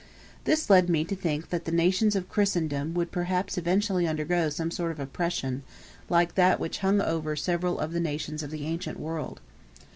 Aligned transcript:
This 0.45 0.67
led 0.67 0.89
me 0.89 1.05
to 1.05 1.15
think 1.15 1.49
that 1.51 1.65
the 1.65 1.71
nations 1.71 2.15
of 2.15 2.27
Christendom 2.27 2.95
would 2.95 3.11
perhaps 3.11 3.55
eventually 3.55 4.07
undergo 4.07 4.49
some 4.49 4.71
sort 4.71 4.89
of 4.91 4.99
oppression 4.99 5.61
like 6.09 6.33
that 6.33 6.59
which 6.59 6.79
hung 6.79 7.01
over 7.01 7.35
several 7.35 7.77
of 7.77 7.93
the 7.93 7.99
nations 7.99 8.41
of 8.41 8.49
the 8.49 8.65
ancient 8.65 8.99
world. 8.99 9.41